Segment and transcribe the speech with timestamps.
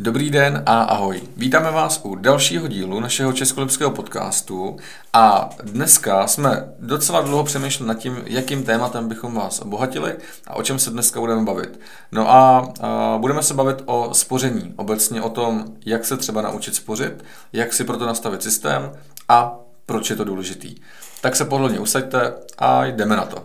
[0.00, 1.20] Dobrý den a ahoj.
[1.36, 4.76] Vítáme vás u dalšího dílu našeho českolipského podcastu
[5.12, 10.16] a dneska jsme docela dlouho přemýšleli nad tím, jakým tématem bychom vás obohatili
[10.46, 11.80] a o čem se dneska budeme bavit.
[12.12, 16.74] No a, a budeme se bavit o spoření, obecně o tom, jak se třeba naučit
[16.74, 18.92] spořit, jak si proto nastavit systém
[19.28, 19.56] a
[19.86, 20.74] proč je to důležitý.
[21.20, 23.42] Tak se pohodlně usaďte a jdeme na to.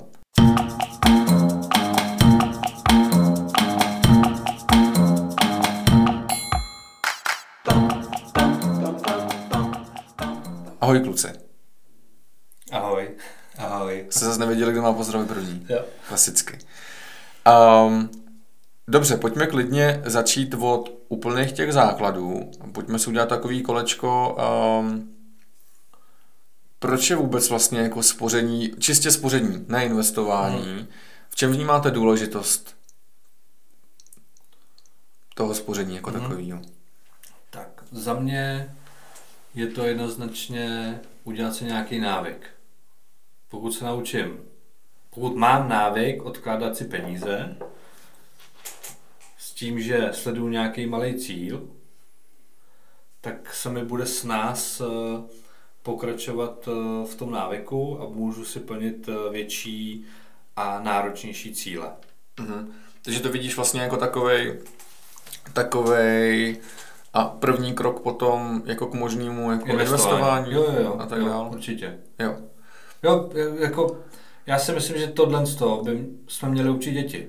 [10.83, 11.27] Ahoj kluci.
[12.71, 13.09] Ahoj.
[13.57, 14.05] Ahoj.
[14.09, 15.65] Se zase nevěděli, kdo má pozdravit první.
[15.69, 15.85] Jo.
[16.07, 16.59] Klasicky.
[17.85, 18.09] Um,
[18.87, 22.51] dobře, pojďme klidně začít od úplných těch základů.
[22.71, 24.37] Pojďme si udělat takový kolečko.
[24.79, 25.13] Um,
[26.79, 30.63] proč je vůbec vlastně jako spoření, čistě spoření, ne investování?
[30.63, 30.87] Hmm.
[31.29, 32.75] V čem vnímáte důležitost
[35.35, 36.21] toho spoření jako hmm.
[36.21, 36.61] takového?
[37.49, 38.75] Tak za mě
[39.55, 42.49] je to jednoznačně udělat si nějaký návyk.
[43.49, 44.39] Pokud se naučím,
[45.09, 47.57] pokud mám návyk odkládat si peníze,
[49.37, 51.67] s tím, že sleduju nějaký malý cíl,
[53.21, 54.85] tak se mi bude s nás eh,
[55.83, 60.05] pokračovat eh, v tom návyku a můžu si plnit eh, větší
[60.55, 61.91] a náročnější cíle.
[62.39, 62.73] Mhm.
[63.01, 64.59] Takže to vidíš vlastně jako takovej,
[65.53, 66.57] takovej
[67.13, 71.49] a první krok potom jako k možnému jako investování, Jo, jo, jo, a tak dále.
[71.49, 71.97] Určitě.
[72.19, 72.35] Jo.
[73.03, 73.97] Jo, jako
[74.47, 77.27] já si myslím, že tohle z toho by jsme měli učit děti.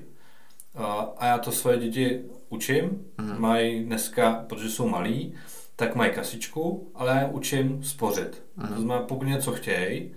[0.75, 3.41] A- já to svoje děti učím, Mhm.
[3.41, 5.33] mají dneska, protože jsou malí,
[5.75, 8.43] tak mají kasičku, ale já učím spořit.
[8.55, 8.67] Mhm.
[8.67, 10.11] To znamená, pokud něco chtějí,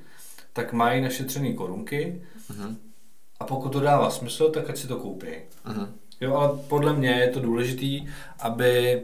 [0.53, 2.77] tak mají našetřené korunky Mhm.
[3.41, 5.27] a pokud to dává smysl, tak ať si to koupí.
[5.65, 5.87] Mhm.
[6.21, 8.09] Jo, ale podle mě je to důležitý,
[8.41, 9.03] aby,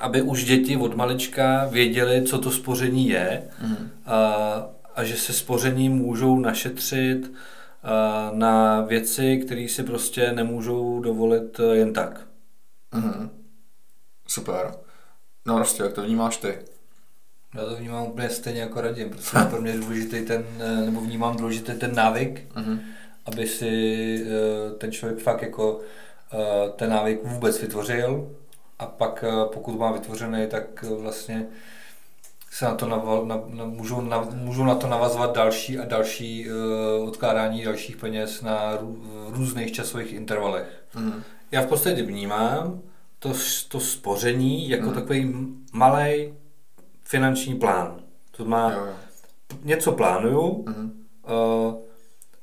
[0.00, 3.90] aby už děti od malička věděli, co to spoření je Mhm.
[4.06, 4.16] a,
[4.94, 7.32] a že se spoření můžou našetřit
[7.82, 12.20] a, na věci, které si prostě nemůžou dovolit eh, jen tak.
[12.94, 13.30] Mhm.
[14.28, 14.74] Super.
[15.46, 16.58] No prostě, jak to vnímáš ty?
[17.54, 21.00] Já to vnímám úplně stejně jako radím, protože pro mě je důležitý ten, eh, nebo
[21.00, 22.80] vnímám důležitý ten návyk, Mhm.
[23.26, 25.80] aby si eh, ten člověk fakt jako
[26.32, 28.30] eh, ten návyk vůbec vytvořil
[28.78, 31.46] a pak eh, pokud má vytvořený, tak eh, vlastně
[32.50, 36.46] se na to naval, na, na, můžou, na, můžou na to navazovat další a další
[36.50, 40.84] uh, odkládání dalších peněz na rů, různých časových intervalech.
[40.94, 41.22] Mhm.
[41.52, 42.80] Já v podstatě vnímám
[43.18, 43.32] to,
[43.68, 44.94] to spoření jako Mhm.
[44.94, 45.34] takový
[45.72, 46.34] malý
[47.04, 47.96] finanční plán.
[48.36, 48.92] To má Jo, jo.
[49.64, 50.92] něco plánuju, Mhm.
[51.66, 51.74] Uh,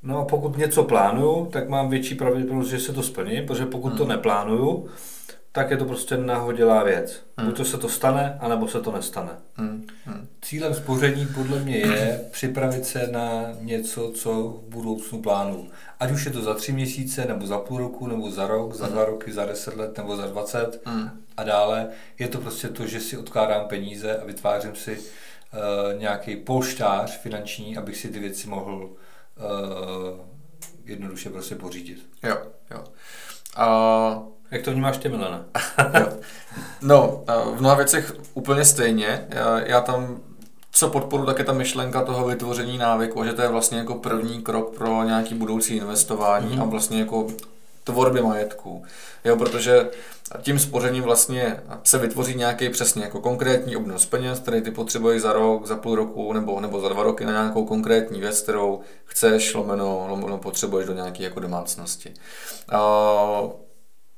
[0.04, 3.98] no a pokud něco plánuju, tak mám větší pravděpodobnost, že se to splní, protože pokud
[3.98, 4.88] to neplánuju,
[5.52, 7.24] tak je to prostě nahodilá věc.
[7.46, 9.32] Buď to se to stane, anebo se to nestane.
[9.58, 9.86] Mhm.
[10.06, 10.28] Mhm.
[10.42, 15.70] Cílem spoření podle mě je připravit se na něco, co v budoucnu plánu.
[16.00, 18.88] Ať už je to za tři měsíce, nebo za půl roku, nebo za rok, za
[18.88, 21.10] dva roky, za deset let, nebo za dvacet Mhm.
[21.38, 21.88] a dále.
[22.20, 27.78] Je to prostě to, že si odkládám peníze a vytvářím si uh, nějaký polštář finanční,
[27.78, 28.92] abych si ty věci mohl uh,
[30.86, 32.08] jednoduše prostě pořídit.
[32.24, 32.38] Jo,
[32.72, 32.84] jo.
[33.56, 35.46] A Jak to vnímáš ty, Milena?
[36.82, 37.24] No,
[37.56, 39.26] v mnoha věcech úplně stejně.
[39.30, 40.18] Já, já tam,
[40.72, 44.42] co podporu, tak je ta myšlenka toho vytvoření návyku, že to je vlastně jako první
[44.42, 46.62] krok pro nějaký budoucí investování Mhm.
[46.62, 47.28] a vlastně jako
[47.84, 48.84] tvorby majetku.
[49.26, 49.90] Jo, protože
[50.42, 55.34] tím spořením vlastně se vytvoří nějaký přesně jako konkrétní obnos peněz, který ty potřebuješ za
[55.34, 59.54] rok, za půl roku nebo, nebo za dva roky na nějakou konkrétní věc, kterou chceš,
[59.54, 62.14] lomeno, lomeno potřebuješ do nějaké jako domácnosti.
[62.72, 62.80] A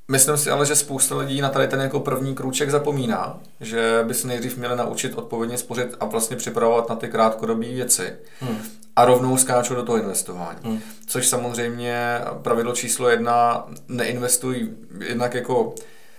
[0.08, 4.14] Myslím si ale, že spousta lidí na tady ten jako první krůček zapomíná, že by
[4.14, 8.12] se nejdřív měli naučit odpovědně spořit a vlastně připravovat na ty krátkodobé věci.
[8.40, 8.58] Hmm.
[8.96, 10.58] A rovnou skáčou do toho investování.
[10.62, 10.80] Hmm.
[11.06, 15.74] Což samozřejmě pravidlo číslo jedna, neinvestuj jednak jako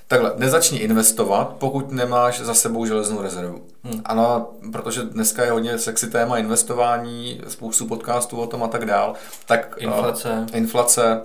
[0.07, 3.62] Takhle, nezačni investovat, pokud nemáš za sebou železnou rezervu.
[3.83, 4.01] Hmm.
[4.06, 9.13] Ano, protože dneska je hodně sexy téma investování, spoustu podcastů o tom a tak dál.
[9.45, 10.30] Tak, Inflace.
[10.30, 11.21] Uh, inflace,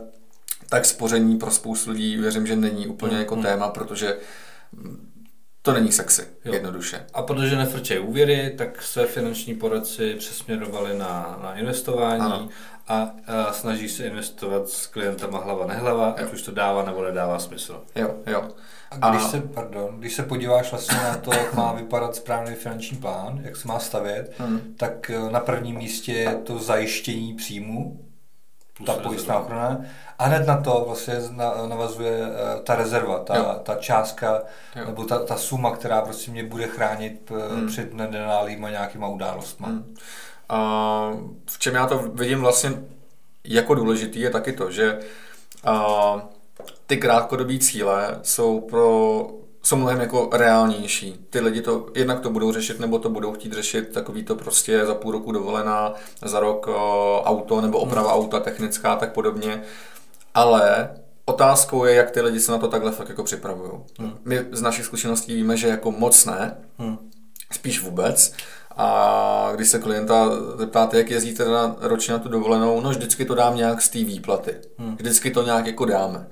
[0.71, 3.45] tak spoření pro spoustu lidí věřím, že není úplně Hmm, jako hmm.
[3.45, 4.17] téma, protože
[5.63, 6.53] to není sexy, Jo.
[6.55, 7.07] jednoduše.
[7.15, 12.49] A protože nefrčejí úvěry, tak své finanční poradci přesměrovali na, na investování Ano.
[12.89, 13.11] a,
[13.49, 17.83] a snaží se investovat s klientama hlava nehlava, ať už to dává nebo nedává smysl.
[17.97, 18.49] Jo, jo.
[19.01, 22.55] A když, A- se, pardon, když se podíváš vlastně na to, jak má vypadat správný
[22.55, 24.75] finanční plán, jak se má stavět, Hmm.
[24.77, 28.05] tak eh, na prvním místě je to zajištění příjmu,
[28.87, 29.81] ta pojistná ochrana.
[30.21, 33.25] A hned na to vlastně na- navazuje eh, ta rezerva, Jo.
[33.25, 34.43] ta, ta částka,
[34.77, 34.85] Jo.
[34.87, 37.67] nebo ta, ta suma, která prostě mě bude chránit eh, Hmm.
[37.67, 39.69] před nenálýma nějakýma událostma.
[39.69, 39.95] Hmm.
[40.49, 41.11] A
[41.47, 42.73] v čem já to vidím vlastně
[43.45, 44.99] jako důležitý je taky to, že
[45.65, 46.23] a,
[46.87, 49.27] ty krátkodobí cíle jsou pro
[49.63, 51.27] jsou mnohem jako reálnější.
[51.31, 54.87] Ty lidi to jednak to budou řešit, nebo to budou chtít řešit takový to prostě
[54.87, 55.95] za půl roku dovolená,
[56.25, 59.63] za rok o, auto nebo oprava auta technická tak podobně.
[60.35, 60.91] Ale
[61.25, 63.71] otázkou je, jak ty lidi se na to takhle fakt jako připravují.
[64.25, 66.99] My z našich zkušeností víme, že jako moc ne, Hmm.
[67.53, 68.33] spíš vůbec.
[68.77, 73.35] A když se klienta zeptáte, jak jezdíte na, ročně na tu dovolenou, no vždycky to
[73.35, 74.55] dám nějak z té výplaty.
[74.79, 74.97] Hmm.
[74.97, 76.27] Vždycky to nějak jako dáme.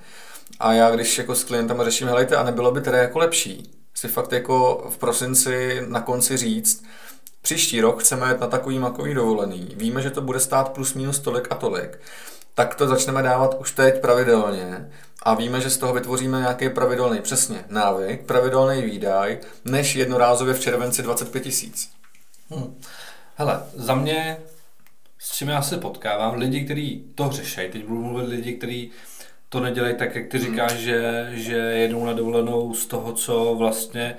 [0.60, 4.08] A já když jako s klientem řeším, helejte, a nebylo by teda jako lepší si
[4.08, 6.84] fakt jako v prosinci na konci říct,
[7.42, 11.18] příští rok chceme jet na takový makový dovolený, víme, že to bude stát plus minus
[11.18, 12.00] tolik a tolik,
[12.58, 14.90] tak to začneme dávat už teď pravidelně
[15.22, 20.60] a víme, že z toho vytvoříme nějaký pravidelný, přesně, návyk, pravidelný výdaj, než jednorázově v
[20.60, 21.90] červenci 25 tisíc.
[22.50, 22.80] Hmm.
[23.34, 24.36] Hele, za mě,
[25.18, 28.90] s čím já se potkávám, lidi, kteří to řešejí, teď budu mluvit lidi, kteří
[29.48, 34.16] to nedělají tak, jak ty říkáš, že, že jedou na dovolenou z toho, co vlastně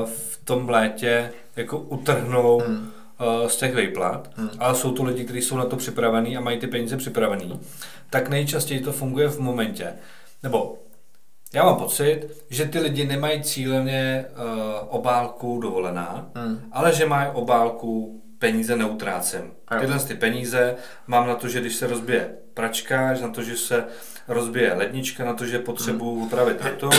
[0.00, 2.97] uh, v tom létě jako utrhnou Hmm.
[3.20, 4.50] Uh, z těch výplat, Hmm.
[4.58, 7.60] ale jsou to lidi, kteří jsou na to připravení a mají ty peníze připravený,
[8.10, 9.92] tak nejčastěji to funguje v momentě,
[10.42, 10.78] nebo
[11.54, 14.44] já mám pocit, že ty lidi nemají cíleně uh,
[14.88, 16.60] obálku dovolená, Hmm.
[16.72, 19.50] ale že mají obálku peníze neutrácem.
[19.72, 19.80] Jo.
[19.80, 20.74] Tyhle ty peníze
[21.06, 23.84] mám na to, že když se rozbije pračka, na to, že se
[24.28, 26.90] rozbije lednička, na to, že potřebuju upravit auto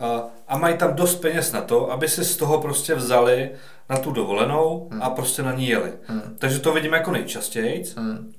[0.00, 3.50] a, a mají tam dost peněz na to, aby si z toho prostě vzali
[3.90, 5.92] na tu dovolenou a prostě na ní jeli.
[6.06, 6.36] Hmm.
[6.38, 7.84] Takže to vidím jako nejčastěji.
[7.96, 8.32] Hmm.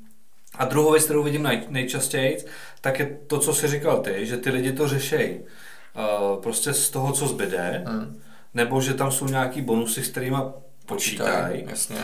[0.57, 2.45] A druhou věc, kterou vidím nej, nejčastěji,
[2.81, 6.89] tak je to, co jsi říkal ty, že ty lidi to řešejí uh, prostě z
[6.89, 8.21] toho, co zbyde, Hmm.
[8.54, 10.38] nebo že tam jsou nějaký bonusy, s kterými
[10.86, 11.64] počítají.
[11.70, 11.98] Jasně.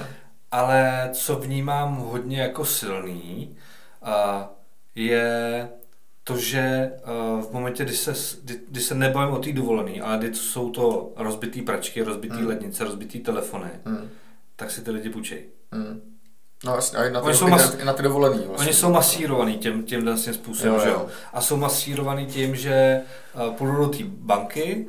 [0.52, 3.56] Ale co vnímám hodně jako silný,
[4.96, 5.70] je
[6.24, 6.92] to, že
[7.36, 8.14] uh, v momentě, kdy se,
[8.44, 12.48] kdy, kdy se nebavím o té dovolený, ale kdy jsou to rozbitý pračky, rozbitý Hmm.
[12.48, 14.10] lednice, rozbitý telefony, Hmm.
[14.56, 15.42] tak si ty lidi půjčejí.
[15.72, 16.02] Hmm.
[16.66, 18.44] No jasně, a i na ty, Oni jsou mas- na, ty dovolený.
[18.48, 18.66] Vlastně.
[18.68, 20.94] Oni jsou masírovaný tím, tím vlastně způsobem, Jo, že jo.
[20.94, 21.08] jo?
[21.34, 23.02] A jsou masírovaný tím, že
[23.48, 24.88] uh, půjdou do té banky,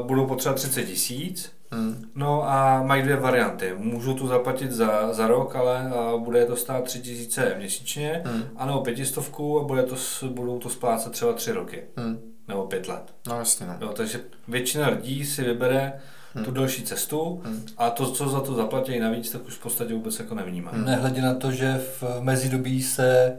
[0.00, 2.04] uh, budou potřebovat 30 tisíc, Hmm.
[2.14, 3.72] no a mají dvě varianty.
[3.76, 8.42] Můžou to zaplatit za, za rok, ale uh, bude to stát 3 tisíce měsíčně, Hmm.
[8.56, 9.96] anebo pětistovku a bude to,
[10.28, 12.18] budou to splácet třeba 3 roky, Hmm.
[12.48, 13.14] nebo 5 let.
[13.28, 13.78] No jasně, ne.
[13.80, 15.92] Jo, takže většina lidí si vybere
[16.34, 16.44] Hmm.
[16.44, 17.62] tu delší cestu Hmm.
[17.78, 20.70] a to, co za to zaplatí navíc, tak už v podstatě vůbec jako nevnímá.
[20.70, 20.84] Hmm.
[20.84, 23.38] Nehledě na to, že v mezidobí se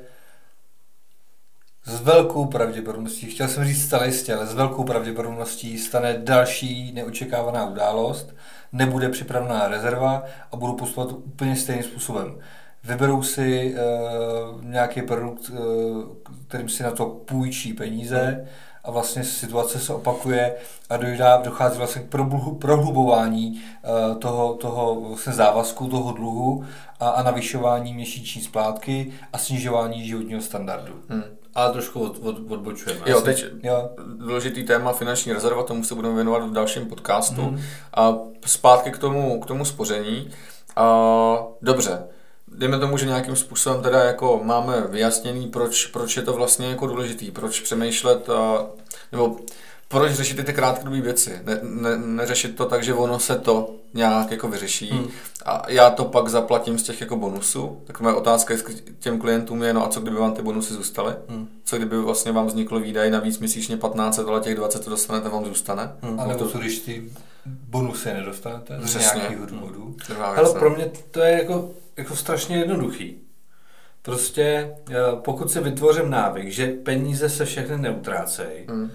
[1.87, 7.65] s velkou pravděpodobností, chtěl jsem říct stále jistě, ale s velkou pravděpodobností stane další neočekávaná
[7.65, 8.35] událost,
[8.71, 12.39] nebude připravená rezerva a budou postupovat úplně stejným způsobem.
[12.83, 15.57] Vyberou si uh, nějaký produkt, uh,
[16.47, 18.47] kterým si na to půjčí peníze
[18.83, 20.55] a vlastně situace se opakuje
[20.89, 22.09] a dojde, dochází vlastně k
[22.59, 23.61] prohlubování
[24.11, 26.65] uh, toho, toho vlastně závazku, toho dluhu
[26.99, 30.93] a, a navyšování měsíční splátky a snižování životního standardu.
[31.09, 31.36] Hmm.
[31.57, 33.01] Ale trošku od, od, odbočujeme.
[33.05, 33.89] Jo, Asi- teď Jo.
[34.17, 37.41] důležitý téma finanční rezerva, tomu se budeme věnovat v dalším podcastu.
[37.41, 37.61] Mhm.
[37.93, 40.29] A zpátky k tomu, k tomu spoření.
[40.75, 42.03] A, dobře,
[42.47, 46.87] dejme tomu, že nějakým způsobem teda jako máme vyjasněný, proč, proč je to vlastně jako
[46.87, 48.65] důležitý, proč přemýšlet, a,
[49.11, 49.35] nebo
[49.87, 51.39] proč řešit ty, ty krátkodobé věci.
[51.43, 55.07] Ne, ne, neřešit to tak, že ono se to nějak jako vyřeší Hmm.
[55.45, 57.81] a já to pak zaplatím z těch jako bonusů.
[57.87, 60.73] Tak moje otázka je k těm klientům je, no a co kdyby vám ty bonusy
[60.73, 61.13] zůstaly?
[61.29, 61.47] Hmm.
[61.65, 65.45] Co kdyby vlastně vám vzniklo výdaj navíc měsíčně 15, ale těch 20 to dostanete, vám
[65.45, 65.83] zůstane?
[66.01, 67.11] A No nebo to- co, když ty
[67.45, 69.19] bonusy nedostanete z Přesně.
[69.19, 69.95] nějakého důvodu?
[70.07, 70.53] Věc, Hele, no.
[70.53, 73.17] pro mě to je jako, jako strašně jednoduchý.
[74.01, 78.91] Prostě eh, pokud si vytvořím návyk, že peníze se všechny neutrácejí, Hmm.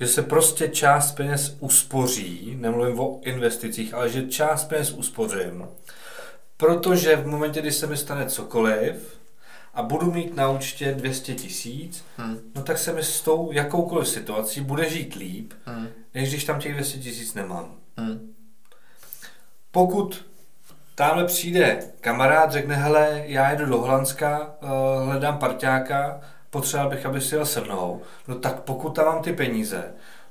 [0.00, 5.68] Že se prostě část peněz uspoří, nemluvím o investicích, ale že část peněz uspořím,
[6.56, 9.20] protože v momentě, kdy se mi stane cokoliv
[9.74, 12.38] a budu mít na účtě 200 tisíc, Hmm.
[12.54, 15.88] no tak se mi s tou jakoukoliv situací bude žít líp, Hmm.
[16.14, 17.74] než když tam těch 200 tisíc nemám.
[17.96, 18.34] Hmm.
[19.70, 20.26] Pokud
[20.94, 24.66] tamhle přijde kamarád, řekne, hele, já jedu do Holandska, eh,
[25.04, 29.32] hledám parťáka, potřeboval bych, aby si jel se mnou, no tak pokud tam mám ty
[29.32, 29.84] peníze,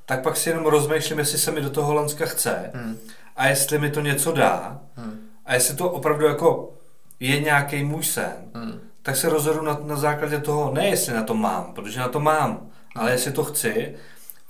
[0.06, 2.98] tak pak si jenom rozmýšlím, jestli se mi do toho Holandska chce Hmm.
[3.36, 5.20] a jestli mi to něco dá Hmm.
[5.46, 6.72] a jestli to opravdu jako
[7.20, 8.80] je nějaký můj sen, Hmm.
[9.02, 12.20] tak se rozhodu na, na základě toho, ne jestli na to mám, protože na to
[12.20, 13.94] mám, ale jestli to chci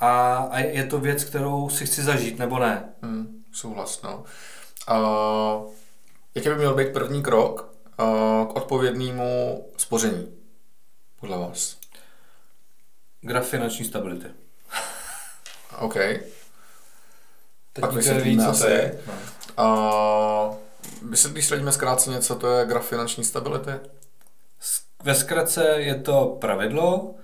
[0.00, 2.84] a, a je to věc, kterou si chci zažít, nebo ne.
[3.02, 4.24] Hmm, souhlas, no.
[4.90, 5.70] Uh,
[6.34, 10.28] jaký by měl být první krok uh, k odpovědnému spoření,
[11.20, 11.76] podle vás?
[13.20, 14.26] Graf finanční stability.
[15.78, 15.94] OK.
[17.72, 19.00] Teď Pak vysvětlíme co to je.
[19.06, 19.14] No.
[20.50, 23.70] Uh, vysvětlíš lidíme zkráceně, co to je graf finanční stability?
[25.02, 27.14] Ve zkratce je to pravidlo,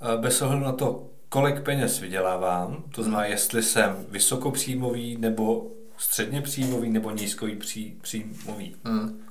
[0.00, 6.42] eh, bez ohledu na to, kolik peněz vydělávám, to znamená, jestli jsem vysokopříjmový, nebo středně
[6.42, 9.24] příjmový, nebo nízkový pří, příjmový Hmm.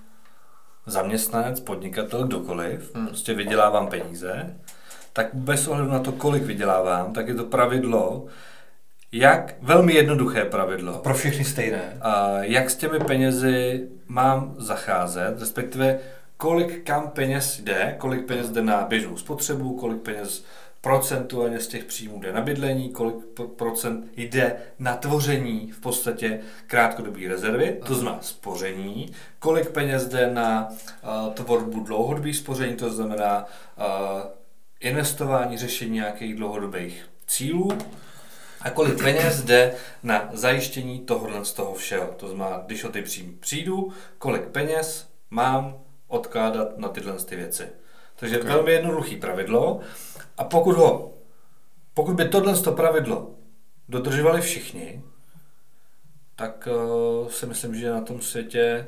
[0.86, 3.08] Zaměstnanec, podnikatel, kdokoliv, Hmm.
[3.08, 4.56] prostě vydělávám peníze,
[5.14, 8.26] tak bez ohledu na to, kolik vydělávám, tak je to pravidlo,
[9.12, 11.98] jak, velmi jednoduché pravidlo, Pro všechny stejné.
[12.02, 16.00] a jak s těmi penězi mám zacházet, respektive
[16.38, 20.46] kolik kam peněz jde, kolik peněz jde na běžnou spotřebu, kolik peněz
[20.84, 26.40] procentuálně z těch příjmů jde na bydlení, kolik pro- procent jde na tvoření v podstatě
[26.68, 33.46] krátkodobé rezervy, to znamená spoření, kolik peněz jde na uh, tvorbu dlouhodobých spoření, to znamená
[33.46, 33.86] uh,
[34.80, 37.72] investování, řešení nějakých dlouhodobých cílů,
[38.62, 42.08] a kolik peněz jde na zajištění tohohle z toho všeho.
[42.18, 45.76] To znamená, když o ty příjmy přijdu, kolik peněz mám
[46.08, 47.83] odkládat na tyhle ty věci.
[48.16, 48.52] Takže okay.
[48.52, 49.80] velmi jednoduchý pravidlo.
[50.38, 51.14] A pokud ho,
[51.94, 53.32] pokud by tohle to pravidlo
[53.90, 55.02] dodržovali všichni,
[56.36, 58.88] tak uh, si myslím, že na tom světě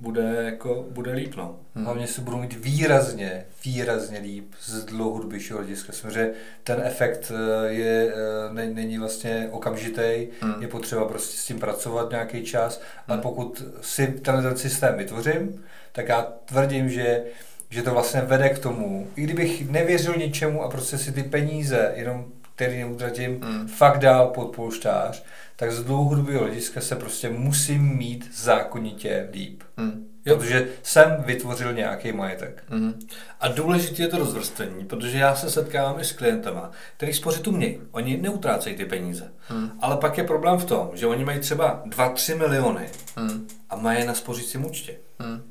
[0.00, 1.34] bude, jako, bude líp.
[1.36, 1.56] No.
[1.74, 5.92] Hlavně se budou mít výrazně, výrazně líp z dlouhodobějšího hlediska.
[5.92, 6.32] Samozřejmě
[6.64, 10.62] ten efekt eh, je, eh, ne, není vlastně okamžitý, Hmm.
[10.62, 15.64] je potřeba prostě s tím pracovat nějaký čas, ale pokud si tenhle ten systém vytvořím,
[15.92, 17.22] tak já tvrdím, že
[17.70, 21.92] že to vlastně vede k tomu, i kdybych nevěřil ničemu a prostě si ty peníze,
[21.96, 22.24] jenom
[22.54, 23.68] který neutratím, Hmm.
[23.68, 25.24] fakt dál pod polštář,
[25.56, 29.62] tak z dlouhodobého hlediska se prostě musím mít zákonitě líp.
[29.76, 30.06] Hmm.
[30.26, 30.36] Jo.
[30.36, 32.62] Protože jsem vytvořil nějaký majetek.
[32.68, 32.94] Hmm.
[33.40, 37.78] A důležité je to rozvrstvení, protože já se setkávám i s klientama, který spořit umějí.
[37.90, 39.32] Oni neutrácejí ty peníze.
[39.48, 39.70] Hmm.
[39.80, 43.46] Ale pak je problém v tom, že oni mají třeba 2-3 miliony Hmm.
[43.70, 44.96] a mají je na spořícím účtě.
[45.18, 45.42] Hmm.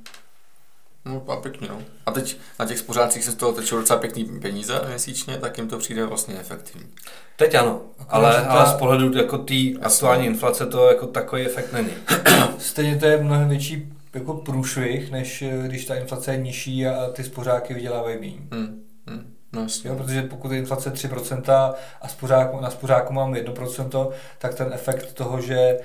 [1.10, 1.82] No, a pěkně, no.
[2.06, 5.68] A teď na těch spořácích se z toho tečou docela pěkný peníze měsíčně, tak jim
[5.68, 6.88] to přijde vlastně efektivní.
[7.36, 11.46] Teď ano, Akorát, ale, ta- ale z pohledu jako té aktuální inflace to jako takový
[11.46, 11.92] efekt není.
[12.58, 17.10] Stejně to je mnohem větší jako průšvih, než eh, když ta inflace je nižší a
[17.10, 18.38] ty spořáky vydělávají méně.
[18.52, 18.82] Hmm.
[19.08, 19.34] Hmm.
[19.54, 19.90] No jasně.
[19.90, 25.14] Jo, protože pokud je inflace 3% a spořáku, na spořáku mám 1%, tak ten efekt
[25.14, 25.80] toho, že eh,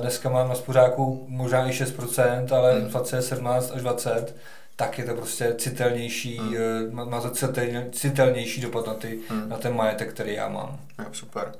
[0.00, 2.82] dneska mám na spořáku možná i 6%, ale Hmm.
[2.84, 4.36] inflace je 17 až 20,
[4.80, 6.54] tak je to prostě citelnější, Hmm.
[6.56, 9.48] eh, má- má to citelně, citelnější dopad na, ty, Hmm.
[9.48, 10.78] na ten majetek, který já mám.
[10.98, 11.52] Jo, super.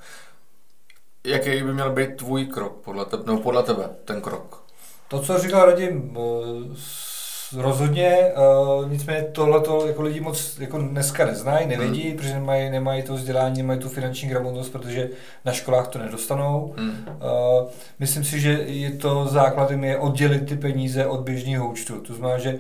[1.24, 4.62] Jaký by měl být tvůj krok podle tebe, no podle tebe, ten krok?
[5.08, 11.66] To, co říkal Radim, eh, rozhodně, eh, nicméně tohle jako lidi moc jako dneska neznají,
[11.66, 12.16] nevědí, Hmm.
[12.16, 15.08] protože nemají, nemají to vzdělání, nemají tu finanční gramotnost, protože
[15.44, 16.74] na školách to nedostanou.
[16.76, 17.04] Hmm.
[17.08, 22.00] Uh, myslím si, že je to základem je oddělit ty peníze od běžného účtu.
[22.00, 22.58] To znamená, že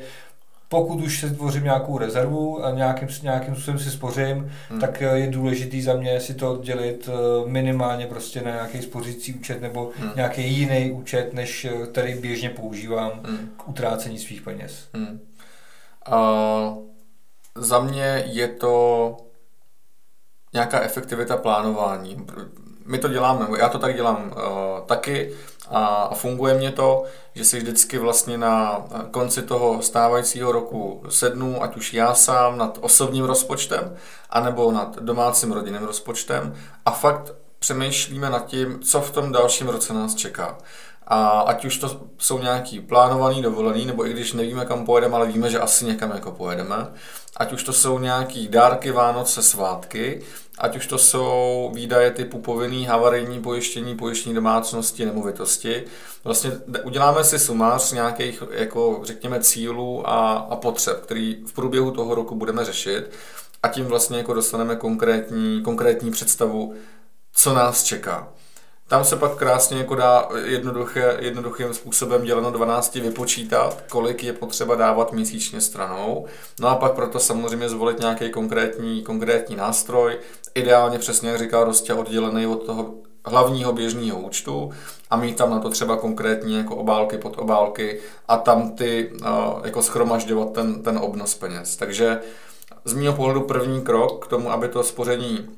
[0.72, 4.80] pokud už si tvořím nějakou rezervu a nějakým, nějakým způsobem si spořím, Hmm.
[4.80, 9.34] tak eh, je důležitý za mě si to oddělit eh, minimálně prostě na nějaký spořící
[9.34, 10.10] účet nebo Hmm.
[10.16, 13.50] nějaký jiný účet, než eh, který běžně používám Hmm.
[13.56, 14.88] k utrácení svých peněz.
[14.94, 15.20] Hmm.
[16.06, 16.74] A
[17.56, 19.16] za mě je to
[20.52, 22.16] nějaká efektivita plánování.
[22.90, 25.32] My to děláme, já to tak dělám uh, taky
[25.70, 27.04] a, a funguje mě to,
[27.34, 32.78] že si vždycky vlastně na konci toho stávajícího roku sednu, ať už já sám nad
[32.80, 33.96] osobním rozpočtem,
[34.30, 36.54] anebo nad domácím rodinným rozpočtem
[36.86, 40.58] a fakt přemýšlíme nad tím, co v tom dalším roce nás čeká.
[41.06, 45.26] A ať už to jsou nějaký plánovaný dovolený, nebo i když nevíme, kam pojedeme, ale
[45.26, 46.86] víme, že asi někam jako pojedeme.
[47.36, 50.22] Ať už to jsou nějaký dárky Vánoce, svátky,
[50.60, 55.84] ať už to jsou výdaje typu povinný havarijní pojištění, pojištění domácnosti, nemovitosti.
[56.24, 56.50] Vlastně
[56.84, 62.34] uděláme si sumář nějakých, jako řekněme, cílů a, a potřeb, který v průběhu toho roku
[62.34, 63.10] budeme řešit
[63.62, 66.74] a tím vlastně jako dostaneme konkrétní, konkrétní představu,
[67.32, 68.28] co nás čeká.
[68.90, 74.74] Tam se pak krásně jako dá jednoduché, jednoduchým způsobem děleno 12 vypočítat, kolik je potřeba
[74.74, 76.26] dávat měsíčně stranou.
[76.60, 80.18] No a pak proto samozřejmě zvolit nějaký konkrétní, konkrétní nástroj,
[80.54, 82.94] ideálně přesně, jak říká Rostě, oddělený od toho
[83.24, 84.70] hlavního běžného účtu
[85.10, 89.28] a mít tam na to třeba konkrétní jako obálky pod obálky a tam ty uh,
[89.64, 91.76] jako schromažďovat ten, ten obnos peněz.
[91.76, 92.20] Takže
[92.84, 95.48] z mého pohledu první krok k tomu, aby to spoření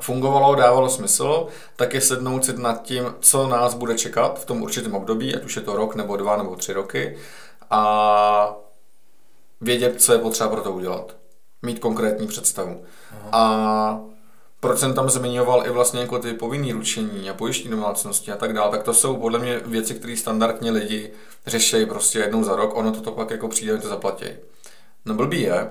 [0.00, 4.62] fungovalo, dávalo smysl, tak je sednout si nad tím, co nás bude čekat v tom
[4.62, 7.16] určitém období, ať už je to rok, nebo dva, nebo tři roky
[7.70, 8.56] a
[9.60, 11.16] vědět, co je potřeba pro to udělat.
[11.62, 12.84] Mít konkrétní představu.
[13.12, 13.28] Aha.
[13.32, 14.00] A
[14.60, 18.52] proč jsem tam zmiňoval i vlastně jako ty povinný ručení a pojištění domácnosti a tak
[18.52, 21.10] dále, tak to jsou podle mě věci, které standardně lidi
[21.46, 24.26] řeší prostě jednou za rok, ono to, to pak jako přijde, to zaplatí.
[25.04, 25.70] No blbý je,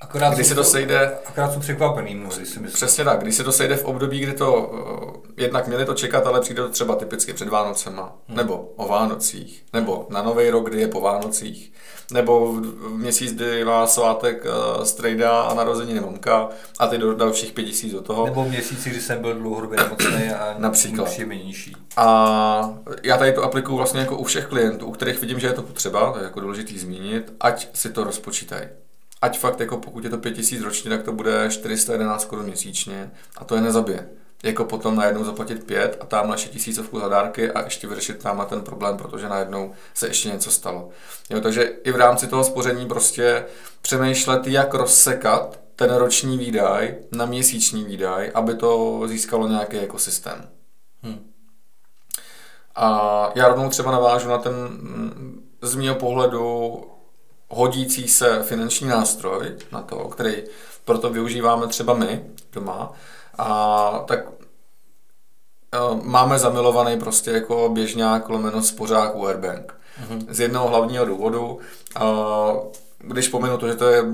[0.00, 1.18] Akorát když se to sejde...
[1.26, 2.72] Akorát jsou překvapený mnozí, si myslím.
[2.72, 6.26] Přesně tak, když se to sejde v období, kdy to uh, jednak měli to čekat,
[6.26, 8.36] ale přijde to třeba typicky před Vánocema, hmm.
[8.36, 11.72] nebo o Vánocích, nebo na Nový rok, kdy je po Vánocích,
[12.12, 16.48] nebo v, v měsíc, kdy má svátek uh, strejda a narozeniny mamka
[16.78, 18.24] a ty do dalších pět tisíc do toho.
[18.24, 21.04] Nebo v měsíci, kdy jsem byl dlouhodobě nemocný a Například.
[21.04, 21.76] příjemně nižší.
[21.96, 25.52] A já tady to aplikuju vlastně jako u všech klientů, u kterých vidím, že je
[25.52, 28.68] to potřeba, to je jako důležitý zmínit, ať si to rozpočítají
[29.22, 33.44] ať fakt jako pokud je to 5000 ročně, tak to bude 411 korun měsíčně a
[33.44, 34.08] to je nezabije.
[34.42, 38.46] Jako potom najednou zaplatit pět a tam naše tisícovku za dárky a ještě vyřešit tam
[38.48, 40.88] ten problém, protože najednou se ještě něco stalo.
[41.30, 43.44] Jo, takže i v rámci toho spoření prostě
[43.82, 50.48] přemýšlet, jak rozsekat ten roční výdaj na měsíční výdaj, aby to získalo nějaký ekosystém.
[51.02, 51.30] Hmm.
[52.74, 54.54] A já rovnou třeba navážu na ten
[55.62, 56.76] z mého pohledu
[57.48, 60.44] hodící se finanční nástroj na to, který
[60.84, 62.92] proto využíváme třeba my doma.
[63.38, 69.74] A tak e, máme zamilovaný prostě jako běžňák lomeno spořák u Airbank.
[70.02, 70.26] Mm-hmm.
[70.28, 71.58] Z jednoho hlavního důvodu,
[71.96, 72.00] e,
[72.98, 74.04] když pominu to, že to je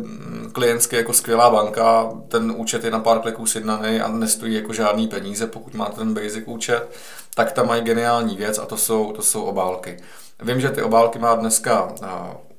[0.52, 5.08] klientsky jako skvělá banka, ten účet je na pár kliků sjednaný a nestojí jako žádný
[5.08, 6.90] peníze, pokud máte ten basic účet,
[7.34, 9.96] tak tam mají geniální věc a to jsou, to jsou obálky.
[10.42, 12.06] Vím, že ty obálky má dneska e,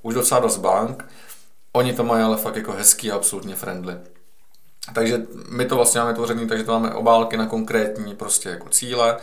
[0.04, 1.06] už docela dost bank.
[1.74, 3.98] Oni to mají ale fakt jako hezký a absolutně friendly.
[4.94, 9.18] Takže my to vlastně máme tvořený, takže to máme obálky na konkrétní prostě jako cíle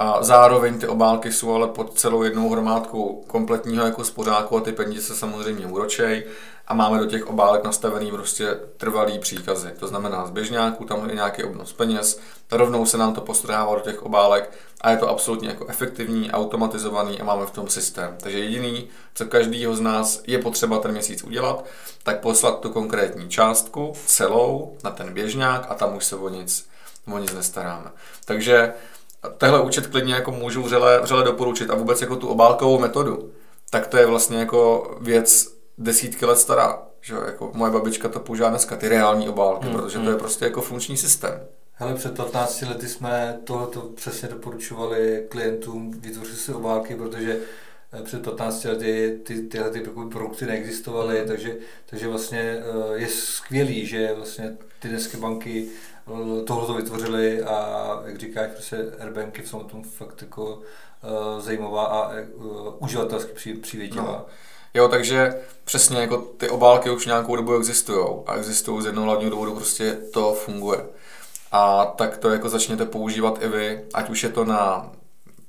[0.00, 4.72] a zároveň ty obálky jsou ale pod celou jednou hromádkou kompletního jako spořáku a ty
[4.72, 6.24] peníze se samozřejmě úročej
[6.66, 9.70] a máme do těch obálek nastavený prostě trvalý příkazy.
[9.78, 12.20] To znamená z běžňáků, tam je nějaký obnos peněz,
[12.52, 17.20] rovnou se nám to postrává do těch obálek a je to absolutně jako efektivní, automatizovaný
[17.20, 18.16] a máme v tom systém.
[18.20, 21.64] Takže jediný, co každýho z nás je potřeba ten měsíc udělat,
[22.02, 26.68] tak poslat tu konkrétní částku celou na ten běžňák a tam už se o nic,
[27.12, 27.90] o nic nestaráme.
[28.24, 28.74] Takže
[29.38, 33.30] tehle účet klidně jako můžu vřele, vřele doporučit a vůbec jako tu obálkovou metodu,
[33.70, 36.82] tak to je vlastně jako věc desítky let stará.
[37.00, 40.18] Že jako moje babička to používá dneska, ty reální obálky, hmm, protože to je hmm.
[40.18, 41.40] prostě jako funkční systém.
[41.72, 47.38] Hele, před 15 lety jsme tohleto přesně doporučovali klientům vytvořit si obálky, protože
[47.92, 49.80] eh, před 15 lety ty, tyhle ty
[50.10, 51.28] produkty neexistovaly, mm.
[51.28, 51.56] takže,
[51.86, 52.62] takže vlastně eh,
[52.94, 55.68] je skvělý, že vlastně ty dneska banky
[56.12, 60.58] eh, tohle vytvořily a jak říkáš, prostě Airbanky v tom fakt jako
[61.38, 62.12] zajímavá a
[62.78, 64.02] uživatelsky přívětivá.
[64.02, 64.24] No.
[64.74, 69.30] Jo, takže přesně jako ty obálky už nějakou dobu existují a existují z jednoho hlavního
[69.30, 70.86] důvodu, prostě to funguje.
[71.52, 74.92] A tak to jako začněte používat i vy, ať už je to na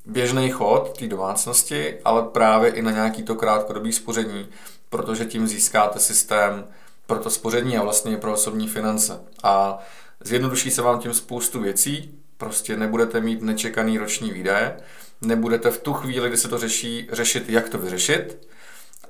[0.06, 4.47] běžný chod té domácnosti, ale právě i na nějaký to krátkodobý spoření,
[4.89, 6.67] protože tím získáte systém
[7.08, 9.21] pro to spoření a vlastně pro osobní finance.
[9.43, 9.80] A
[10.23, 14.77] zjednoduší se vám tím spoustu věcí, prostě nebudete mít nečekaný roční výdaje,
[15.21, 18.47] nebudete v tu chvíli, kdy se to řeší, řešit, jak to vyřešit,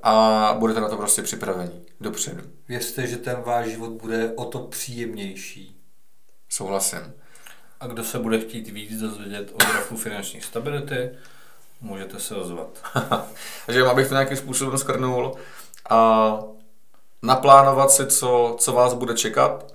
[0.04, 2.42] a budete na to prostě připraveni dopředu.
[2.68, 5.78] Věřte, že ten váš život bude o to příjemnější.
[6.50, 7.14] Souhlasím.
[7.80, 11.10] A kdo se bude chtít víc dozvědět o grafu finanční stability,
[11.82, 12.70] můžete se ozvat.
[13.66, 15.36] Takže abych to nějakým způsobem skrnul
[15.90, 16.40] a
[17.22, 19.74] naplánovat si, co, co vás bude čekat,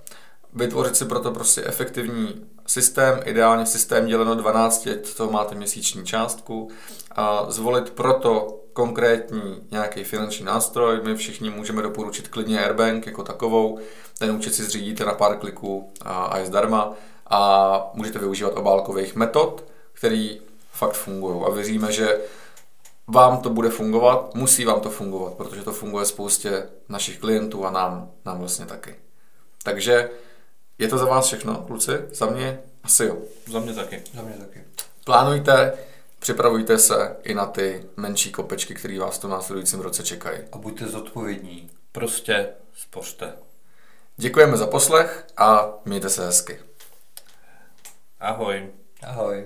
[0.56, 6.70] vytvořit si proto prostě efektivní systém, ideálně systém děleno 12, to máte měsíční částku,
[7.16, 11.00] a zvolit proto konkrétní nějaký finanční nástroj.
[11.04, 13.78] My všichni můžeme doporučit klidně Airbank jako takovou.
[14.18, 16.92] Ten účet si zřídíte na pár kliků a je zdarma
[17.26, 20.40] a můžete využívat obálkových metod, který
[20.72, 21.42] fakt fungují.
[21.46, 22.20] A věříme, že
[23.08, 27.70] vám to bude fungovat, musí vám to fungovat, protože to funguje spoustě našich klientů a
[27.70, 28.94] nám, nám vlastně taky.
[29.62, 30.10] Takže
[30.78, 31.92] je to za vás všechno, kluci?
[32.10, 33.18] Za mě asi jo.
[33.46, 34.02] Za mě taky.
[34.14, 34.64] Za mě taky.
[35.04, 35.72] Plánujte,
[36.18, 40.38] Připravujte se i na ty menší kopečky, které vás v tom následujícím roce čekají.
[40.52, 41.70] A buďte zodpovědní.
[41.92, 43.32] Prostě spořte.
[44.16, 46.58] Děkujeme za poslech a mějte se hezky.
[48.20, 48.70] Ahoj.
[49.02, 49.44] Ahoj.